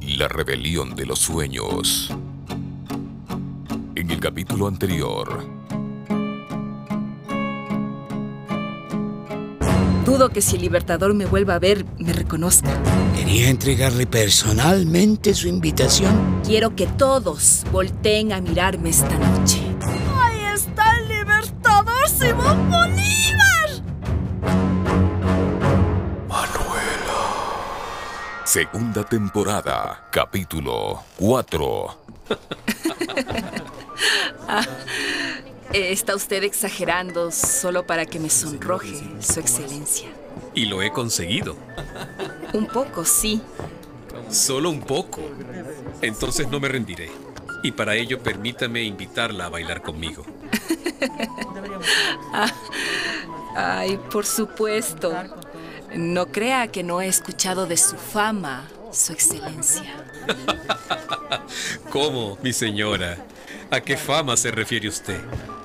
la 0.00 0.28
rebelión 0.28 0.94
de 0.94 1.06
los 1.06 1.18
sueños. 1.18 2.10
En 3.94 4.10
el 4.10 4.20
capítulo 4.20 4.66
anterior. 4.66 5.44
Dudo 10.04 10.30
que 10.30 10.42
si 10.42 10.56
el 10.56 10.62
Libertador 10.62 11.14
me 11.14 11.26
vuelva 11.26 11.54
a 11.54 11.58
ver, 11.58 11.84
me 11.98 12.12
reconozca. 12.12 12.70
Quería 13.16 13.48
entregarle 13.48 14.06
personalmente 14.06 15.34
su 15.34 15.48
invitación. 15.48 16.40
Quiero 16.44 16.74
que 16.74 16.86
todos 16.86 17.64
volteen 17.70 18.32
a 18.32 18.40
mirarme 18.40 18.90
esta 18.90 19.16
noche. 19.18 19.69
Segunda 28.50 29.04
temporada, 29.04 30.08
capítulo 30.10 31.04
4. 31.20 31.96
Ah, 34.48 34.66
está 35.72 36.16
usted 36.16 36.42
exagerando 36.42 37.30
solo 37.30 37.86
para 37.86 38.06
que 38.06 38.18
me 38.18 38.28
sonroje, 38.28 39.00
Su 39.20 39.38
Excelencia. 39.38 40.08
Y 40.52 40.64
lo 40.64 40.82
he 40.82 40.90
conseguido. 40.90 41.56
Un 42.52 42.66
poco, 42.66 43.04
sí. 43.04 43.40
Solo 44.30 44.70
un 44.70 44.80
poco. 44.80 45.20
Entonces 46.02 46.48
no 46.48 46.58
me 46.58 46.66
rendiré. 46.66 47.08
Y 47.62 47.70
para 47.70 47.94
ello 47.94 48.20
permítame 48.20 48.82
invitarla 48.82 49.46
a 49.46 49.48
bailar 49.48 49.80
conmigo. 49.80 50.24
Ah, 52.32 52.52
ay, 53.56 53.98
por 54.10 54.26
supuesto. 54.26 55.12
No 55.94 56.26
crea 56.30 56.68
que 56.68 56.82
no 56.82 57.00
he 57.00 57.08
escuchado 57.08 57.66
de 57.66 57.76
su 57.76 57.96
fama, 57.96 58.68
Su 58.92 59.12
Excelencia. 59.12 60.04
¿Cómo, 61.90 62.38
mi 62.42 62.52
señora? 62.52 63.18
¿A 63.70 63.80
qué 63.80 63.96
fama 63.96 64.36
se 64.36 64.50
refiere 64.50 64.88
usted? 64.88 65.20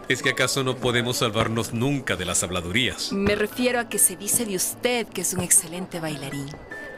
¿Es 0.07 0.21
que 0.21 0.29
acaso 0.29 0.63
no 0.63 0.77
podemos 0.77 1.17
salvarnos 1.17 1.73
nunca 1.73 2.15
de 2.15 2.25
las 2.25 2.43
habladurías? 2.43 3.11
Me 3.11 3.35
refiero 3.35 3.79
a 3.79 3.89
que 3.89 3.97
se 3.97 4.15
dice 4.15 4.45
de 4.45 4.55
usted 4.55 5.07
que 5.07 5.21
es 5.21 5.33
un 5.33 5.41
excelente 5.41 5.99
bailarín. 5.99 6.47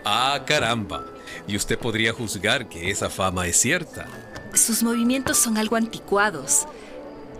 Ah, 0.05 0.43
caramba. 0.45 1.05
Y 1.47 1.55
usted 1.55 1.77
podría 1.77 2.13
juzgar 2.13 2.69
que 2.69 2.91
esa 2.91 3.09
fama 3.09 3.47
es 3.47 3.57
cierta. 3.57 4.05
Sus 4.53 4.83
movimientos 4.83 5.37
son 5.37 5.57
algo 5.57 5.75
anticuados, 5.75 6.65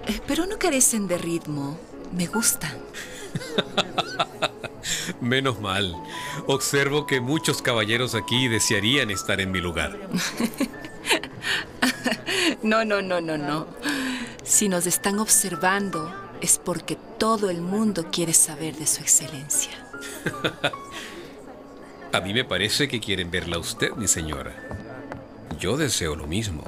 eh, 0.06 0.20
pero 0.28 0.46
no 0.46 0.58
carecen 0.60 1.08
de 1.08 1.18
ritmo. 1.18 1.80
Me 2.14 2.28
gustan. 2.28 2.78
Menos 5.22 5.60
mal. 5.60 5.96
Observo 6.46 7.08
que 7.08 7.22
muchos 7.22 7.62
caballeros 7.62 8.16
aquí 8.16 8.48
desearían 8.48 9.10
estar 9.10 9.42
en 9.42 9.52
mi 9.52 9.60
lugar. 9.60 9.98
no, 12.64 12.86
no, 12.86 13.02
no, 13.02 13.22
no, 13.22 13.38
no. 13.38 13.68
Si 14.44 14.70
nos 14.70 14.86
están 14.86 15.20
observando 15.20 16.14
es 16.42 16.60
porque 16.64 16.98
todo 17.18 17.50
el 17.50 17.62
mundo 17.62 18.08
quiere 18.12 18.34
saber 18.34 18.76
de 18.76 18.86
su 18.86 19.02
excelencia. 19.02 19.72
a 22.14 22.22
mí 22.22 22.34
me 22.34 22.46
parece 22.46 22.88
que 22.88 23.00
quieren 23.00 23.32
verla 23.32 23.58
a 23.58 23.60
usted, 23.60 23.92
mi 23.94 24.08
señora. 24.08 24.54
Yo 25.60 25.78
deseo 25.78 26.16
lo 26.16 26.28
mismo. 26.28 26.64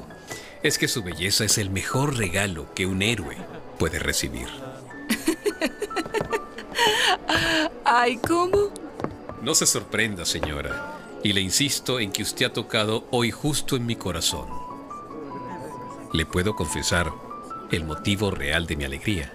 Es 0.62 0.76
que 0.76 0.88
su 0.88 1.02
belleza 1.02 1.44
es 1.44 1.58
el 1.58 1.70
mejor 1.70 2.16
regalo 2.16 2.74
que 2.74 2.86
un 2.86 3.02
héroe 3.02 3.36
puede 3.78 3.98
recibir. 3.98 4.48
Ay, 7.92 8.18
¿cómo? 8.18 8.70
No 9.42 9.52
se 9.56 9.66
sorprenda, 9.66 10.24
señora. 10.24 11.18
Y 11.24 11.32
le 11.32 11.40
insisto 11.40 11.98
en 11.98 12.12
que 12.12 12.22
usted 12.22 12.46
ha 12.46 12.52
tocado 12.52 13.08
hoy 13.10 13.32
justo 13.32 13.74
en 13.74 13.84
mi 13.84 13.96
corazón. 13.96 14.46
Le 16.12 16.24
puedo 16.24 16.54
confesar 16.54 17.12
el 17.72 17.82
motivo 17.82 18.30
real 18.30 18.68
de 18.68 18.76
mi 18.76 18.84
alegría. 18.84 19.32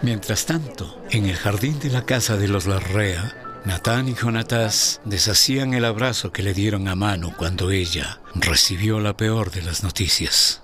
Mientras 0.00 0.46
tanto, 0.46 0.98
en 1.10 1.26
el 1.26 1.36
jardín 1.36 1.78
de 1.80 1.90
la 1.90 2.06
casa 2.06 2.38
de 2.38 2.48
los 2.48 2.64
Larrea, 2.64 3.60
Natán 3.66 4.08
y 4.08 4.14
Jonatás 4.14 5.02
deshacían 5.04 5.74
el 5.74 5.84
abrazo 5.84 6.32
que 6.32 6.42
le 6.42 6.54
dieron 6.54 6.88
a 6.88 6.94
mano 6.94 7.34
cuando 7.36 7.70
ella 7.70 8.20
recibió 8.34 9.00
la 9.00 9.18
peor 9.18 9.50
de 9.50 9.60
las 9.60 9.82
noticias. 9.82 10.62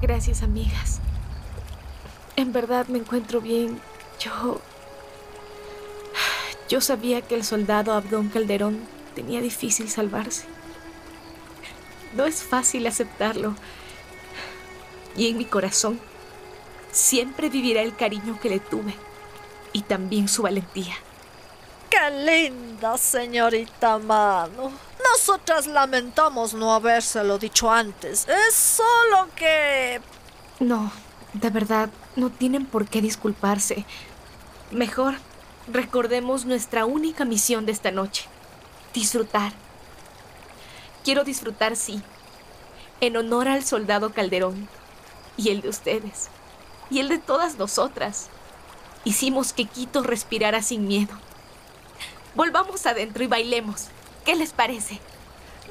Gracias, 0.00 0.42
amigas. 0.42 1.00
En 2.36 2.54
verdad 2.54 2.86
me 2.88 2.96
encuentro 2.96 3.42
bien. 3.42 3.78
Yo 4.18 4.62
yo 6.68 6.80
sabía 6.80 7.22
que 7.22 7.34
el 7.34 7.44
soldado 7.44 7.92
Abdón 7.92 8.28
Calderón 8.28 8.80
tenía 9.14 9.40
difícil 9.40 9.88
salvarse. 9.88 10.44
No 12.14 12.24
es 12.24 12.42
fácil 12.42 12.86
aceptarlo. 12.86 13.54
Y 15.16 15.28
en 15.28 15.38
mi 15.38 15.44
corazón 15.44 16.00
siempre 16.90 17.48
vivirá 17.48 17.82
el 17.82 17.94
cariño 17.94 18.38
que 18.40 18.50
le 18.50 18.60
tuve 18.60 18.94
y 19.72 19.82
también 19.82 20.28
su 20.28 20.42
valentía. 20.42 20.94
¡Qué 21.90 22.10
linda, 22.10 22.98
señorita 22.98 23.98
Mano! 23.98 24.72
Nosotras 25.12 25.66
lamentamos 25.66 26.52
no 26.52 26.74
habérselo 26.74 27.38
dicho 27.38 27.70
antes. 27.70 28.26
Es 28.28 28.54
solo 28.54 29.28
que... 29.36 30.00
No, 30.58 30.90
de 31.32 31.50
verdad, 31.50 31.90
no 32.16 32.30
tienen 32.30 32.66
por 32.66 32.88
qué 32.88 33.00
disculparse. 33.00 33.84
Mejor 34.70 35.14
recordemos 35.68 36.44
nuestra 36.44 36.84
única 36.84 37.24
misión 37.24 37.66
de 37.66 37.72
esta 37.72 37.90
noche. 37.90 38.26
Disfrutar. 38.94 39.52
Quiero 41.04 41.24
disfrutar, 41.24 41.76
sí, 41.76 42.02
en 43.00 43.16
honor 43.16 43.48
al 43.48 43.64
soldado 43.64 44.12
Calderón 44.12 44.68
y 45.36 45.50
el 45.50 45.60
de 45.60 45.68
ustedes 45.68 46.28
y 46.90 47.00
el 47.00 47.08
de 47.08 47.18
todas 47.18 47.58
nosotras. 47.58 48.28
Hicimos 49.04 49.52
que 49.52 49.66
Quito 49.66 50.02
respirara 50.02 50.62
sin 50.62 50.88
miedo. 50.88 51.14
Volvamos 52.34 52.86
adentro 52.86 53.22
y 53.22 53.28
bailemos. 53.28 53.86
¿Qué 54.24 54.34
les 54.34 54.52
parece? 54.52 55.00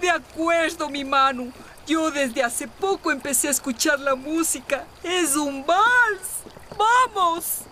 De 0.02 0.10
acuerdo, 0.10 0.90
mi 0.90 1.04
Manu. 1.04 1.52
Yo 1.86 2.10
desde 2.12 2.44
hace 2.44 2.68
poco 2.68 3.12
empecé 3.12 3.48
a 3.48 3.52
escuchar 3.52 4.00
la 4.00 4.16
música. 4.16 4.86
Es 5.04 5.36
un 5.36 5.66
vals. 5.66 6.44
¡Vamos! 6.78 7.65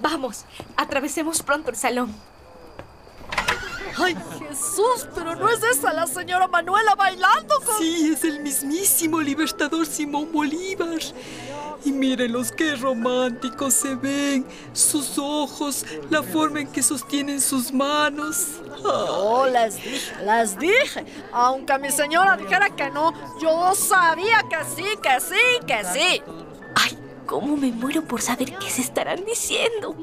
Vamos, 0.00 0.44
atravesemos 0.76 1.42
pronto 1.42 1.70
el 1.70 1.76
salón. 1.76 2.14
¡Ay, 3.98 4.16
Jesús! 4.38 5.08
Pero 5.14 5.34
no 5.34 5.48
es 5.48 5.62
esa 5.62 5.92
la 5.92 6.06
señora 6.06 6.48
Manuela 6.48 6.94
bailando 6.94 7.60
con... 7.60 7.76
Sí, 7.78 8.12
es 8.12 8.24
el 8.24 8.40
mismísimo 8.40 9.20
libertador 9.20 9.86
Simón 9.86 10.32
Bolívar. 10.32 11.00
Y 11.84 11.92
mírenlos 11.92 12.52
qué 12.52 12.76
románticos 12.76 13.74
se 13.74 13.94
ven, 13.94 14.46
sus 14.72 15.18
ojos, 15.18 15.84
la 16.10 16.22
forma 16.22 16.60
en 16.60 16.70
que 16.70 16.82
sostienen 16.82 17.40
sus 17.40 17.72
manos. 17.72 18.46
Yo 18.82 19.46
les 19.46 19.76
dije, 19.76 20.14
les 20.24 20.58
dije. 20.58 21.04
Aunque 21.32 21.78
mi 21.78 21.90
señora 21.90 22.36
dijera 22.36 22.70
que 22.70 22.90
no, 22.90 23.12
yo 23.40 23.74
sabía 23.74 24.44
que 24.48 24.58
sí, 24.76 24.86
que 25.02 25.20
sí, 25.20 25.66
que 25.66 25.84
sí. 25.84 26.22
¿Cómo 27.30 27.56
me 27.56 27.70
muero 27.70 28.02
por 28.02 28.20
saber 28.20 28.54
qué 28.58 28.68
se 28.68 28.80
estarán 28.80 29.24
diciendo? 29.24 29.94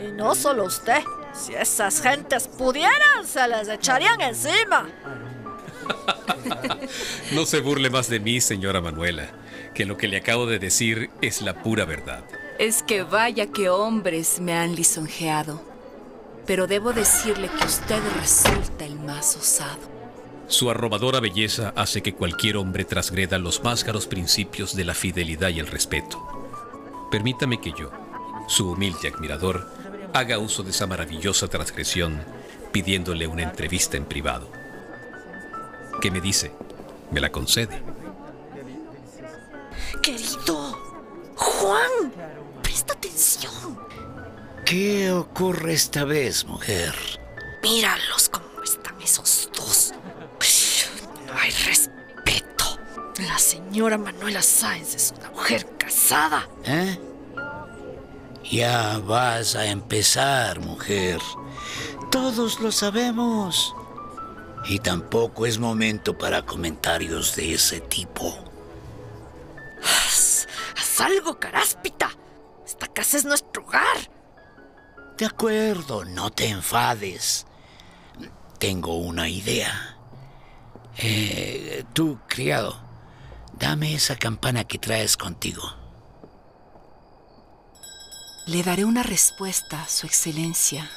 Y 0.00 0.12
no 0.12 0.36
solo 0.36 0.66
usted. 0.66 1.02
Si 1.32 1.52
esas 1.52 2.00
gentes 2.00 2.46
pudieran, 2.46 3.26
se 3.26 3.48
les 3.48 3.68
echarían 3.68 4.20
encima. 4.20 4.88
no 7.32 7.44
se 7.44 7.58
burle 7.58 7.90
más 7.90 8.08
de 8.08 8.20
mí, 8.20 8.40
señora 8.40 8.80
Manuela, 8.80 9.30
que 9.74 9.84
lo 9.84 9.96
que 9.96 10.06
le 10.06 10.18
acabo 10.18 10.46
de 10.46 10.60
decir 10.60 11.10
es 11.20 11.42
la 11.42 11.60
pura 11.60 11.86
verdad. 11.86 12.22
Es 12.60 12.84
que 12.84 13.02
vaya 13.02 13.48
que 13.48 13.68
hombres 13.68 14.40
me 14.40 14.54
han 14.54 14.76
lisonjeado. 14.76 15.60
Pero 16.46 16.68
debo 16.68 16.92
decirle 16.92 17.48
que 17.48 17.64
usted 17.64 18.00
resulta 18.20 18.84
el 18.84 18.94
más 19.00 19.34
osado. 19.34 19.92
Su 20.46 20.70
arrobadora 20.70 21.18
belleza 21.18 21.72
hace 21.74 22.00
que 22.00 22.14
cualquier 22.14 22.58
hombre 22.58 22.84
transgreda 22.84 23.38
los 23.38 23.64
más 23.64 23.82
caros 23.82 24.06
principios 24.06 24.76
de 24.76 24.84
la 24.84 24.94
fidelidad 24.94 25.48
y 25.48 25.58
el 25.58 25.66
respeto. 25.66 26.33
Permítame 27.14 27.60
que 27.60 27.70
yo, 27.70 27.92
su 28.48 28.72
humilde 28.72 29.06
admirador, 29.06 29.70
haga 30.12 30.40
uso 30.40 30.64
de 30.64 30.72
esa 30.72 30.88
maravillosa 30.88 31.46
transgresión 31.46 32.20
pidiéndole 32.72 33.28
una 33.28 33.44
entrevista 33.44 33.96
en 33.96 34.04
privado. 34.04 34.50
¿Qué 36.00 36.10
me 36.10 36.20
dice? 36.20 36.50
Me 37.12 37.20
la 37.20 37.30
concede. 37.30 37.80
Querido, 40.02 40.76
Juan, 41.36 42.12
presta 42.60 42.94
atención. 42.94 43.78
¿Qué 44.66 45.12
ocurre 45.12 45.74
esta 45.74 46.02
vez, 46.02 46.44
mujer? 46.44 46.96
Míralos 47.62 48.28
cómo 48.28 48.60
están 48.64 49.00
esos 49.00 49.48
dos. 49.56 49.94
No 51.28 51.32
hay 51.40 51.52
respeto. 51.52 52.03
La 53.26 53.38
señora 53.38 53.96
Manuela 53.96 54.42
Sáenz 54.42 54.94
es 54.94 55.14
una 55.16 55.30
mujer 55.30 55.66
casada. 55.78 56.46
¿Eh? 56.64 56.98
Ya 58.50 58.98
vas 58.98 59.56
a 59.56 59.66
empezar, 59.66 60.60
mujer. 60.60 61.20
Todos 62.10 62.60
lo 62.60 62.70
sabemos. 62.70 63.74
Y 64.66 64.78
tampoco 64.78 65.46
es 65.46 65.58
momento 65.58 66.16
para 66.16 66.44
comentarios 66.44 67.34
de 67.34 67.54
ese 67.54 67.80
tipo. 67.80 68.36
Haz, 69.82 70.46
haz 70.76 71.00
algo, 71.00 71.38
caráspita. 71.38 72.10
Esta 72.66 72.88
casa 72.88 73.16
es 73.16 73.24
nuestro 73.24 73.64
hogar. 73.64 74.10
De 75.16 75.24
acuerdo, 75.24 76.04
no 76.04 76.30
te 76.30 76.48
enfades. 76.48 77.46
Tengo 78.58 78.98
una 78.98 79.28
idea. 79.28 79.96
Eh, 80.98 81.84
tú, 81.92 82.18
criado, 82.28 82.83
dame 83.58 83.94
esa 83.94 84.16
campana 84.16 84.64
que 84.64 84.78
traes 84.78 85.16
contigo. 85.16 85.62
Le 88.46 88.62
daré 88.62 88.84
una 88.84 89.02
respuesta, 89.02 89.88
Su 89.88 90.06
Excelencia, 90.06 90.90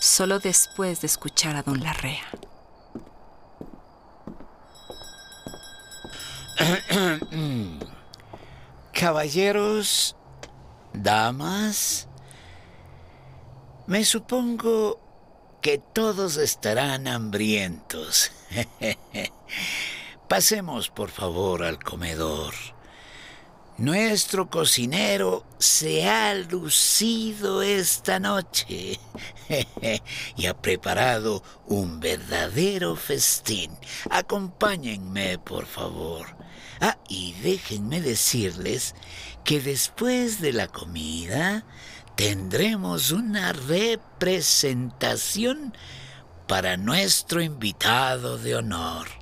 solo 0.00 0.38
después 0.38 1.00
de 1.00 1.06
escuchar 1.06 1.56
a 1.56 1.62
don 1.62 1.80
Larrea. 1.80 2.26
Caballeros, 8.92 10.14
damas, 10.92 12.06
me 13.86 14.04
supongo 14.04 15.00
que 15.62 15.78
todos 15.78 16.36
estarán 16.36 17.08
hambrientos. 17.08 18.30
Pasemos, 20.30 20.88
por 20.90 21.10
favor, 21.10 21.64
al 21.64 21.80
comedor. 21.80 22.54
Nuestro 23.78 24.48
cocinero 24.48 25.44
se 25.58 26.08
ha 26.08 26.32
lucido 26.34 27.62
esta 27.62 28.20
noche 28.20 29.00
y 30.36 30.46
ha 30.46 30.54
preparado 30.54 31.42
un 31.66 31.98
verdadero 31.98 32.94
festín. 32.94 33.72
Acompáñenme, 34.08 35.38
por 35.38 35.66
favor. 35.66 36.36
Ah, 36.80 36.96
y 37.08 37.32
déjenme 37.42 38.00
decirles 38.00 38.94
que 39.42 39.60
después 39.60 40.40
de 40.40 40.52
la 40.52 40.68
comida 40.68 41.64
tendremos 42.14 43.10
una 43.10 43.52
representación 43.52 45.76
para 46.46 46.76
nuestro 46.76 47.42
invitado 47.42 48.38
de 48.38 48.54
honor. 48.54 49.19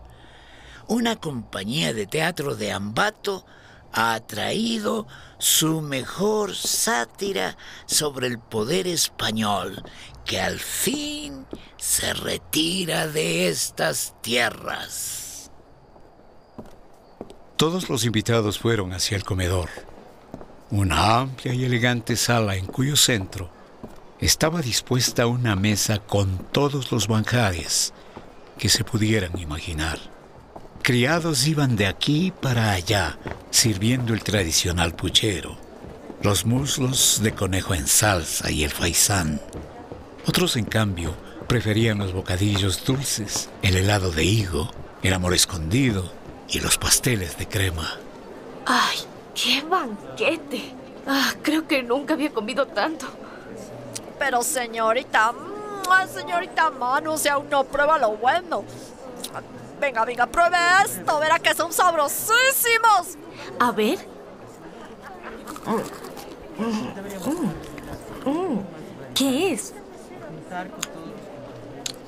Una 0.89 1.17
compañía 1.17 1.93
de 1.93 2.07
teatro 2.07 2.57
de 2.57 2.73
Ambato 2.73 3.45
ha 3.93 4.19
traído 4.21 5.07
su 5.39 5.83
mejor 5.83 6.57
sátira 6.57 7.59
sobre 7.85 8.27
el 8.27 8.39
poder 8.39 8.87
español, 8.87 9.83
que 10.25 10.41
al 10.41 10.59
fin 10.59 11.47
se 11.77 12.15
retira 12.15 13.07
de 13.07 13.49
estas 13.49 14.15
tierras. 14.23 15.51
Todos 17.57 17.91
los 17.91 18.07
invitados 18.07 18.59
fueron 18.59 18.95
hacia 18.95 19.19
el 19.19 19.25
comedor, 19.25 19.69
una 20.71 21.19
amplia 21.19 21.53
y 21.53 21.65
elegante 21.65 22.17
sala 22.17 22.57
en 22.57 22.65
cuyo 22.65 22.97
centro 22.97 23.51
estaba 24.21 24.63
dispuesta 24.63 25.27
una 25.27 25.55
mesa 25.55 25.99
con 25.99 26.39
todos 26.51 26.91
los 26.93 27.09
banjares 27.09 27.93
que 28.57 28.71
se 28.71 28.85
pudieran 28.85 29.39
imaginar. 29.39 30.18
Criados 30.89 31.47
iban 31.47 31.77
de 31.77 31.87
aquí 31.87 32.33
para 32.41 32.73
allá, 32.73 33.19
sirviendo 33.51 34.15
el 34.15 34.25
tradicional 34.25 34.95
puchero, 34.95 35.59
los 36.23 36.47
muslos 36.47 37.21
de 37.23 37.35
conejo 37.35 37.75
en 37.75 37.87
salsa 37.87 38.51
y 38.51 38.65
el 38.65 38.71
faisán. 38.71 39.39
Otros, 40.27 40.57
en 40.57 40.65
cambio, 40.65 41.15
preferían 41.47 41.99
los 41.99 42.15
bocadillos 42.15 42.87
dulces, 42.87 43.51
el 43.61 43.77
helado 43.77 44.11
de 44.13 44.25
higo, 44.25 44.71
el 45.03 45.13
amor 45.13 45.35
escondido 45.35 46.11
y 46.49 46.61
los 46.61 46.79
pasteles 46.79 47.37
de 47.37 47.47
crema. 47.47 47.99
¡Ay, 48.65 48.97
qué 49.35 49.61
banquete! 49.69 50.73
Ah, 51.07 51.35
creo 51.43 51.69
que 51.69 51.83
nunca 51.83 52.15
había 52.15 52.31
comido 52.31 52.67
tanto. 52.67 53.05
Pero 54.19 54.41
señorita, 54.43 55.35
señorita 56.15 56.71
Manu, 56.71 57.19
si 57.19 57.29
aún 57.29 57.51
no 57.51 57.65
prueba 57.65 57.99
lo 57.99 58.17
bueno. 58.17 58.65
Venga, 59.81 60.05
venga, 60.05 60.27
pruebe 60.27 60.57
esto, 60.85 61.19
verá 61.21 61.39
que 61.39 61.55
son 61.55 61.73
sabrosísimos. 61.73 63.17
A 63.61 63.71
ver. 63.73 63.99
¿Qué 69.15 69.53
es? 69.53 69.75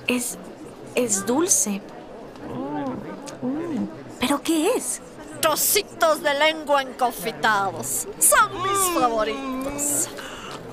Es. 0.06 0.38
es 0.94 1.26
dulce. 1.26 1.80
¿Pero 4.18 4.42
qué 4.42 4.72
es? 4.76 5.00
Trocitos 5.40 6.22
de 6.22 6.34
lengua 6.34 6.82
enconfitados. 6.82 8.06
Son 8.18 8.62
mis 8.62 9.00
favoritos. 9.00 10.08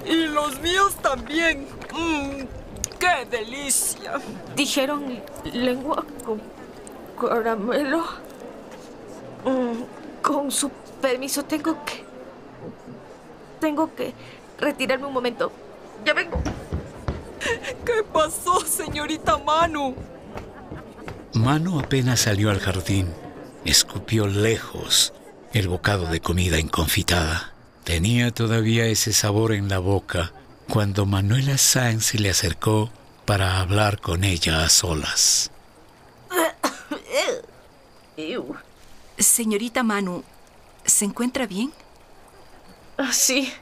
Y 0.05 0.27
los 0.27 0.59
míos 0.59 0.95
también. 1.01 1.67
Mm, 1.94 2.45
¡Qué 2.99 3.25
delicia! 3.29 4.13
Dijeron 4.55 5.21
lengua 5.53 6.03
con 6.25 6.41
caramelo. 7.19 8.04
Mm, 9.46 10.22
con 10.22 10.52
su 10.52 10.69
permiso, 11.02 11.44
tengo 11.44 11.84
que. 11.86 12.06
Tengo 13.60 13.94
que 13.96 14.14
retirarme 14.60 15.08
un 15.08 15.14
momento. 15.14 15.52
Ya 16.06 16.14
vengo. 16.14 16.42
¿Qué 17.86 18.04
pasó, 18.12 18.60
señorita 18.66 19.38
Manu? 19.38 19.96
Manu 21.34 21.80
apenas 21.80 22.22
salió 22.22 22.50
al 22.50 22.59
jardín. 22.59 23.14
Escupió 23.66 24.28
lejos 24.28 25.14
el 25.54 25.68
bocado 25.68 26.07
de 26.07 26.19
comida 26.19 26.57
enconfitada. 26.57 27.54
Tenía 27.83 28.31
todavía 28.31 28.86
ese 28.86 29.14
sabor 29.14 29.54
en 29.54 29.69
la 29.69 29.80
boca 29.80 30.33
cuando 30.69 31.06
Manuela 31.06 31.57
Sáenz 31.57 32.06
se 32.06 32.19
le 32.19 32.30
acercó 32.30 32.90
para 33.26 33.59
hablar 33.59 34.00
con 34.00 34.24
ella 34.24 34.64
a 34.64 34.69
solas. 34.69 35.52
Señorita 39.19 39.83
Manu, 39.83 40.24
¿se 40.86 41.06
encuentra 41.06 41.45
bien? 41.45 41.71
Ah, 42.97 43.14
sí, 43.14 43.54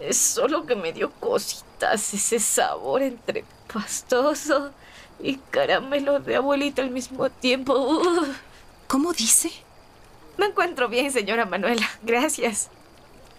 es 0.00 0.18
solo 0.18 0.66
que 0.66 0.76
me 0.76 0.92
dio 0.92 1.10
cositas 1.12 2.12
ese 2.12 2.38
sabor 2.38 3.00
entre 3.02 3.44
pastoso 3.72 4.70
y 5.18 5.36
caramelo 5.50 6.20
de 6.20 6.36
abuelita 6.36 6.82
al 6.82 6.90
mismo 6.90 7.30
tiempo. 7.30 7.74
Uh. 7.74 8.26
¿Cómo 8.86 9.14
dice? 9.14 9.50
Me 10.36 10.46
encuentro 10.46 10.88
bien, 10.90 11.10
señora 11.10 11.46
Manuela. 11.46 11.88
Gracias. 12.02 12.68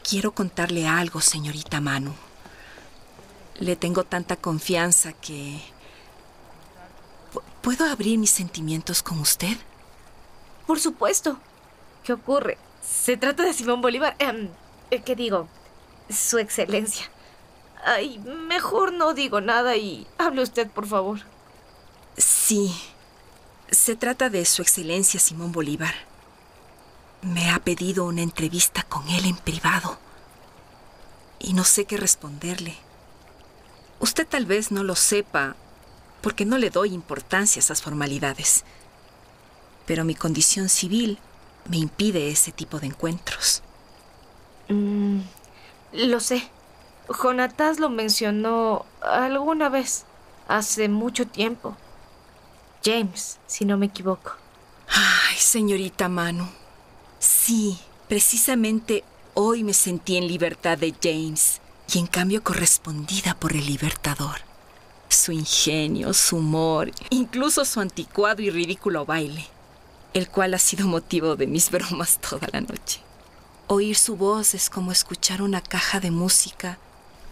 Quiero 0.04 0.32
contarle 0.32 0.88
algo, 0.88 1.22
señorita 1.22 1.82
Manu. 1.82 2.16
Le 3.60 3.76
tengo 3.76 4.04
tanta 4.04 4.36
confianza 4.36 5.14
que... 5.14 5.62
¿Pu- 7.32 7.44
¿Puedo 7.62 7.86
abrir 7.86 8.18
mis 8.18 8.32
sentimientos 8.32 9.04
con 9.04 9.20
usted? 9.20 9.56
Por 10.68 10.80
supuesto. 10.80 11.40
¿Qué 12.04 12.14
ocurre? 12.14 12.58
Se 12.82 13.18
trata 13.18 13.44
de 13.44 13.54
Simón 13.54 13.82
Bolívar. 13.82 14.16
Em, 14.20 14.50
eh, 14.92 15.02
¿Qué 15.02 15.16
digo? 15.16 15.48
Su 16.10 16.38
excelencia. 16.38 17.10
Ay, 17.84 18.20
mejor 18.20 18.92
no 18.92 19.14
digo 19.14 19.42
nada 19.42 19.76
y 19.78 20.06
hable 20.18 20.44
usted, 20.44 20.70
por 20.70 20.86
favor. 20.86 21.20
Sí. 22.18 22.76
Se 23.72 23.96
trata 23.96 24.30
de 24.30 24.46
Su 24.46 24.62
Excelencia 24.62 25.20
Simón 25.20 25.52
Bolívar. 25.52 25.94
Me 27.22 27.50
ha 27.52 27.60
pedido 27.60 28.06
una 28.06 28.22
entrevista 28.22 28.84
con 28.84 29.08
él 29.10 29.26
en 29.26 29.36
privado. 29.36 29.98
Y 31.40 31.54
no 31.54 31.64
sé 31.64 31.86
qué 31.86 31.98
responderle. 31.98 32.76
Usted 34.00 34.28
tal 34.28 34.46
vez 34.46 34.72
no 34.72 34.84
lo 34.84 34.96
sepa, 34.96 35.56
porque 36.22 36.46
no 36.46 36.58
le 36.58 36.70
doy 36.70 36.94
importancia 36.94 37.60
a 37.60 37.64
esas 37.64 37.82
formalidades. 37.82 38.64
Pero 39.88 40.06
mi 40.06 40.14
condición 40.14 40.70
civil 40.70 41.18
me 41.68 41.78
impide 41.78 42.30
ese 42.30 42.52
tipo 42.52 42.80
de 42.80 42.88
encuentros. 42.88 43.64
Mm, 44.70 45.22
lo 45.94 46.20
sé. 46.20 46.48
Jonatás 47.10 47.80
lo 47.80 47.90
mencionó 47.90 48.86
alguna 49.02 49.70
vez, 49.70 50.06
hace 50.48 50.90
mucho 50.90 51.26
tiempo. 51.26 51.76
James, 52.84 53.40
si 53.48 53.66
no 53.66 53.78
me 53.78 53.88
equivoco. 53.88 54.34
Ay, 54.90 55.38
señorita 55.38 56.10
Manu. 56.10 56.48
Sí, 57.20 57.80
precisamente 58.08 59.04
hoy 59.34 59.64
me 59.64 59.74
sentí 59.74 60.18
en 60.18 60.28
libertad 60.28 60.78
de 60.78 60.94
James 61.02 61.62
y 61.94 62.00
en 62.00 62.08
cambio 62.08 62.44
correspondida 62.44 63.36
por 63.36 63.54
el 63.54 63.66
libertador. 63.66 64.42
Su 65.10 65.32
ingenio, 65.32 66.14
su 66.14 66.38
humor, 66.38 66.92
incluso 67.10 67.64
su 67.64 67.80
anticuado 67.80 68.42
y 68.42 68.50
ridículo 68.50 69.06
baile, 69.06 69.48
el 70.18 70.30
cual 70.30 70.54
ha 70.54 70.60
sido 70.60 70.88
motivo 70.88 71.36
de 71.36 71.48
mis 71.48 71.70
bromas 71.72 72.20
toda 72.20 72.48
la 72.52 72.62
noche. 72.62 73.02
Oír 73.68 73.96
su 73.96 74.16
voz 74.16 74.54
es 74.54 74.70
como 74.70 74.92
escuchar 74.92 75.42
una 75.42 75.62
caja 75.62 76.00
de 76.00 76.12
música 76.12 76.78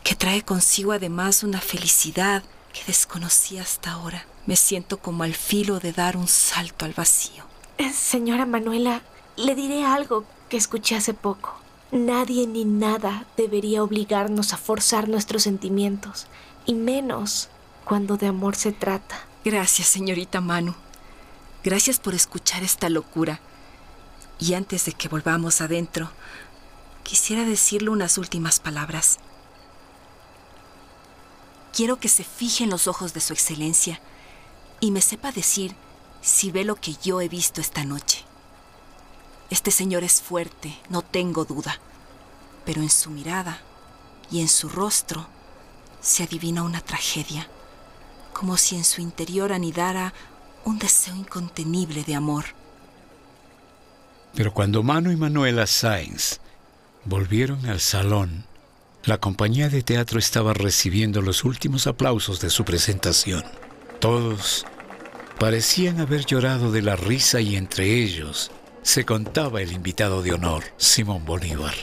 que 0.04 0.16
trae 0.16 0.44
consigo 0.44 0.92
además 0.92 1.44
una 1.44 1.62
felicidad 1.62 2.44
que 2.74 2.84
desconocí 2.86 3.58
hasta 3.58 3.94
ahora. 3.94 4.26
Me 4.46 4.56
siento 4.56 4.98
como 4.98 5.24
al 5.24 5.34
filo 5.34 5.80
de 5.80 5.94
dar 5.94 6.18
un 6.18 6.28
salto 6.28 6.86
al 6.86 6.94
vacío. 6.94 7.44
Eh, 7.78 7.92
Señora 7.92 8.46
Manuela, 8.46 9.02
le 9.38 9.56
diré 9.56 9.84
algo 9.84 10.26
que 10.50 10.58
escuché 10.58 10.96
hace 10.96 11.14
poco. 11.14 11.56
Nadie 11.92 12.46
ni 12.46 12.66
nada 12.66 13.26
debería 13.38 13.82
obligarnos 13.82 14.54
a 14.54 14.58
forzar 14.58 15.10
nuestros 15.10 15.44
sentimientos, 15.44 16.28
y 16.66 16.74
menos 16.74 17.50
cuando 17.86 18.18
de 18.18 18.28
amor 18.28 18.56
se 18.56 18.72
trata. 18.72 19.16
Gracias, 19.44 19.88
señorita 19.88 20.42
Manu. 20.42 20.76
Gracias 21.66 22.00
por 22.00 22.14
escuchar 22.14 22.62
esta 22.62 22.90
locura. 22.90 23.40
Y 24.38 24.54
antes 24.54 24.86
de 24.86 24.92
que 24.92 25.08
volvamos 25.08 25.62
adentro, 25.62 26.12
quisiera 27.02 27.44
decirle 27.44 27.90
unas 27.90 28.20
últimas 28.20 28.60
palabras. 28.60 29.18
Quiero 31.74 32.00
que 32.00 32.08
se 32.08 32.24
fije 32.24 32.66
en 32.66 32.70
los 32.70 32.88
ojos 32.88 33.16
de 33.16 33.20
su 33.20 33.34
excelencia 33.34 34.00
y 34.80 34.92
me 34.92 35.02
sepa 35.02 35.32
decir 35.32 35.76
si 36.22 36.52
ve 36.52 36.66
lo 36.66 36.76
que 36.76 36.98
yo 37.02 37.20
he 37.20 37.28
visto 37.28 37.62
esta 37.62 37.84
noche. 37.84 38.24
Este 39.50 39.72
señor 39.72 40.04
es 40.04 40.22
fuerte, 40.22 40.80
no 40.90 41.02
tengo 41.02 41.46
duda, 41.46 41.80
pero 42.64 42.84
en 42.84 42.92
su 42.92 43.10
mirada 43.10 43.60
y 44.30 44.42
en 44.42 44.50
su 44.50 44.70
rostro 44.70 45.26
se 46.00 46.22
adivina 46.22 46.62
una 46.62 46.82
tragedia, 46.82 47.50
como 48.34 48.56
si 48.56 48.76
en 48.76 48.84
su 48.84 49.02
interior 49.02 49.52
anidara 49.52 50.14
un 50.66 50.80
deseo 50.80 51.16
incontenible 51.16 52.04
de 52.04 52.16
amor. 52.16 52.46
Pero 54.36 54.54
cuando 54.54 54.84
Mano 54.84 55.12
y 55.12 55.16
Manuela 55.16 55.66
Sainz 55.66 56.40
volvieron 57.06 57.66
al 57.68 57.80
salón, 57.80 58.46
la 59.06 59.20
compañía 59.20 59.70
de 59.70 59.84
teatro 59.84 60.20
estaba 60.20 60.54
recibiendo 60.54 61.22
los 61.22 61.46
últimos 61.46 61.88
aplausos 61.88 62.42
de 62.42 62.50
su 62.50 62.66
presentación. 62.66 63.44
Todos 64.00 64.66
parecían 65.40 66.00
haber 66.00 66.26
llorado 66.26 66.72
de 66.72 66.82
la 66.82 66.96
risa 66.96 67.40
y 67.40 67.56
entre 67.56 68.02
ellos 68.02 68.52
se 68.82 69.06
contaba 69.06 69.62
el 69.62 69.72
invitado 69.72 70.22
de 70.22 70.34
honor, 70.34 70.64
Simón 70.78 71.24
Bolívar. 71.24 71.76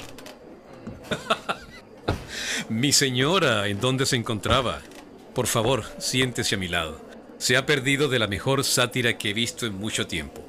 Mi 2.69 2.93
señora, 2.93 3.69
¿en 3.69 3.81
dónde 3.81 4.07
se 4.07 4.17
encontraba? 4.17 4.81
Por 5.35 5.47
favor, 5.47 5.85
siéntese 5.99 6.57
a 6.57 6.59
mi 6.59 6.69
lado. 6.69 7.12
Se 7.43 7.57
ha 7.57 7.67
perdido 7.67 8.09
de 8.09 8.21
la 8.21 8.29
mejor 8.29 8.63
sátira 8.63 9.19
que 9.19 9.31
he 9.31 9.33
visto 9.33 9.67
en 9.67 9.75
mucho 9.75 10.07
tiempo. 10.07 10.45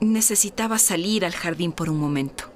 Necesitaba 0.00 0.76
salir 0.76 1.24
al 1.24 1.32
jardín 1.32 1.70
por 1.70 1.88
un 1.88 1.98
momento. 1.98 2.50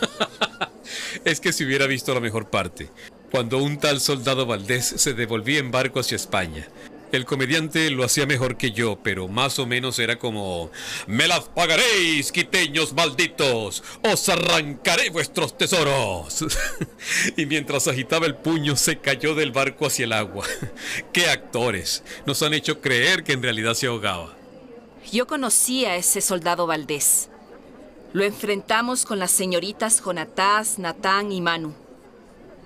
es 1.26 1.40
que 1.40 1.52
si 1.52 1.66
hubiera 1.66 1.86
visto 1.86 2.14
la 2.14 2.20
mejor 2.20 2.48
parte, 2.48 2.88
cuando 3.30 3.58
un 3.58 3.78
tal 3.78 4.00
soldado 4.00 4.46
Valdés 4.46 4.86
se 4.96 5.12
devolvía 5.12 5.58
en 5.58 5.70
barco 5.70 6.00
hacia 6.00 6.16
España. 6.16 6.66
El 7.12 7.24
comediante 7.24 7.90
lo 7.90 8.04
hacía 8.04 8.24
mejor 8.24 8.56
que 8.56 8.70
yo, 8.70 8.98
pero 9.02 9.26
más 9.26 9.58
o 9.58 9.66
menos 9.66 9.98
era 9.98 10.18
como 10.18 10.70
Me 11.08 11.26
las 11.26 11.48
pagaréis, 11.48 12.30
quiteños 12.30 12.92
malditos, 12.92 13.82
os 14.02 14.28
arrancaré 14.28 15.10
vuestros 15.10 15.58
tesoros. 15.58 16.44
y 17.36 17.46
mientras 17.46 17.88
agitaba 17.88 18.26
el 18.26 18.36
puño 18.36 18.76
se 18.76 18.98
cayó 18.98 19.34
del 19.34 19.50
barco 19.50 19.86
hacia 19.86 20.04
el 20.04 20.12
agua. 20.12 20.46
¡Qué 21.12 21.26
actores! 21.26 22.04
Nos 22.26 22.42
han 22.42 22.54
hecho 22.54 22.80
creer 22.80 23.24
que 23.24 23.32
en 23.32 23.42
realidad 23.42 23.74
se 23.74 23.88
ahogaba. 23.88 24.36
Yo 25.10 25.26
conocí 25.26 25.84
a 25.86 25.96
ese 25.96 26.20
soldado 26.20 26.68
Valdés. 26.68 27.28
Lo 28.12 28.24
enfrentamos 28.24 29.04
con 29.04 29.18
las 29.18 29.32
señoritas 29.32 30.00
Jonatás, 30.04 30.78
Natán 30.78 31.32
y 31.32 31.40
Manu. 31.40 31.74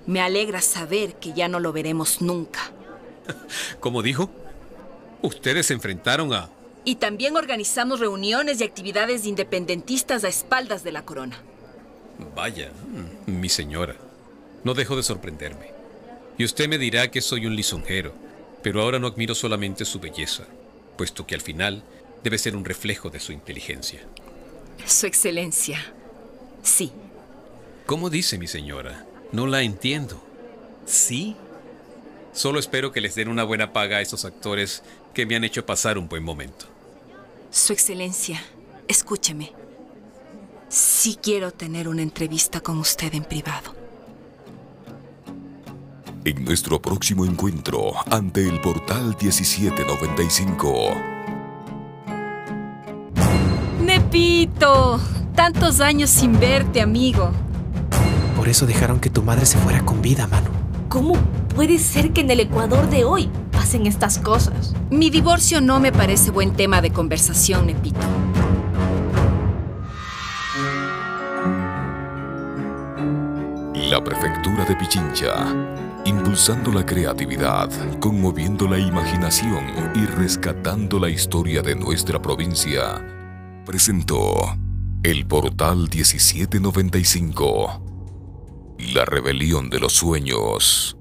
Me 0.05 0.21
alegra 0.21 0.61
saber 0.61 1.15
que 1.15 1.33
ya 1.33 1.47
no 1.47 1.59
lo 1.59 1.73
veremos 1.73 2.21
nunca. 2.21 2.71
¿Cómo 3.79 4.01
dijo? 4.01 4.29
Ustedes 5.21 5.67
se 5.67 5.73
enfrentaron 5.73 6.33
a... 6.33 6.49
Y 6.83 6.95
también 6.95 7.35
organizamos 7.35 7.99
reuniones 7.99 8.61
y 8.61 8.63
actividades 8.63 9.23
de 9.23 9.29
independentistas 9.29 10.23
a 10.23 10.27
espaldas 10.27 10.83
de 10.83 10.91
la 10.91 11.03
corona. 11.03 11.37
Vaya, 12.35 12.71
mm, 13.25 13.31
mi 13.39 13.49
señora. 13.49 13.95
No 14.63 14.73
dejo 14.73 14.95
de 14.95 15.03
sorprenderme. 15.03 15.71
Y 16.37 16.43
usted 16.43 16.67
me 16.67 16.77
dirá 16.77 17.09
que 17.09 17.21
soy 17.21 17.45
un 17.45 17.55
lisonjero, 17.55 18.13
pero 18.61 18.81
ahora 18.81 18.99
no 18.99 19.07
admiro 19.07 19.35
solamente 19.35 19.85
su 19.85 19.99
belleza, 19.99 20.45
puesto 20.97 21.25
que 21.25 21.35
al 21.35 21.41
final 21.41 21.83
debe 22.23 22.37
ser 22.37 22.55
un 22.55 22.65
reflejo 22.65 23.09
de 23.09 23.19
su 23.19 23.31
inteligencia. 23.31 24.01
Su 24.85 25.05
excelencia. 25.05 25.79
Sí. 26.61 26.91
¿Cómo 27.85 28.09
dice 28.09 28.37
mi 28.37 28.47
señora? 28.47 29.05
No 29.31 29.47
la 29.47 29.61
entiendo. 29.61 30.21
¿Sí? 30.85 31.35
Solo 32.35 32.59
espero 32.59 32.91
que 32.91 32.99
les 32.99 33.15
den 33.15 33.29
una 33.29 33.45
buena 33.45 33.71
paga 33.71 33.97
a 33.97 34.01
esos 34.01 34.25
actores 34.25 34.83
que 35.13 35.25
me 35.25 35.37
han 35.37 35.45
hecho 35.45 35.65
pasar 35.65 35.97
un 35.97 36.09
buen 36.09 36.21
momento. 36.21 36.65
Su 37.49 37.71
excelencia, 37.71 38.43
escúcheme. 38.89 39.53
Sí 40.67 41.17
quiero 41.21 41.51
tener 41.51 41.87
una 41.87 42.01
entrevista 42.01 42.59
con 42.59 42.77
usted 42.77 43.13
en 43.13 43.23
privado. 43.23 43.73
En 46.25 46.43
nuestro 46.43 46.81
próximo 46.81 47.25
encuentro 47.25 47.93
ante 48.11 48.45
el 48.45 48.59
portal 48.59 49.15
1795. 49.21 50.93
Nepito, 53.81 54.99
tantos 55.33 55.79
años 55.79 56.09
sin 56.09 56.37
verte, 56.37 56.81
amigo. 56.81 57.31
Por 58.35 58.49
eso 58.49 58.65
dejaron 58.65 58.99
que 58.99 59.09
tu 59.09 59.23
madre 59.23 59.45
se 59.45 59.57
fuera 59.57 59.85
con 59.85 60.01
vida, 60.01 60.27
Manu. 60.27 60.54
¿Cómo 60.95 61.15
puede 61.53 61.77
ser 61.77 62.13
que 62.13 62.21
en 62.21 62.31
el 62.31 62.39
Ecuador 62.39 62.89
de 62.89 63.03
hoy 63.03 63.29
pasen 63.51 63.85
estas 63.85 64.17
cosas? 64.17 64.73
Mi 64.89 65.09
divorcio 65.09 65.59
no 65.59 65.81
me 65.81 65.91
parece 65.91 66.31
buen 66.31 66.53
tema 66.53 66.81
de 66.81 66.91
conversación, 66.91 67.67
Nepito. 67.67 67.99
La 73.73 74.01
Prefectura 74.01 74.63
de 74.63 74.73
Pichincha, 74.77 75.35
impulsando 76.05 76.71
la 76.71 76.85
creatividad, 76.85 77.69
conmoviendo 77.99 78.65
la 78.65 78.79
imaginación 78.79 79.65
y 79.95 80.05
rescatando 80.05 80.97
la 80.97 81.09
historia 81.09 81.61
de 81.61 81.75
nuestra 81.75 82.21
provincia, 82.21 83.05
presentó 83.65 84.55
El 85.03 85.27
Portal 85.27 85.89
1795, 85.93 87.84
La 88.77 89.05
Rebelión 89.05 89.69
de 89.69 89.79
los 89.79 89.93
Sueños. 89.93 90.97